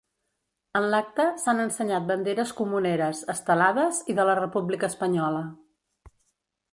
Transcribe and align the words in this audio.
En 0.77 0.85
l’acte 0.93 1.25
s’han 1.41 1.59
ensenyat 1.65 2.07
banderes 2.07 2.53
comuneres, 2.61 3.21
estelades 3.35 4.03
i 4.15 4.19
de 4.21 4.25
la 4.31 4.39
república 4.43 4.93
espanyola. 4.93 5.45